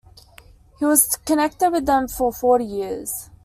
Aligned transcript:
He 0.79 0.85
was 0.85 1.15
connected 1.17 1.69
with 1.69 1.85
them 1.85 2.07
for 2.07 2.33
forty 2.33 2.65
years. 2.65 3.29